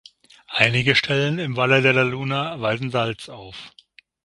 [0.55, 3.71] Einige Stellen im Valle de la Luna weisen Salz auf.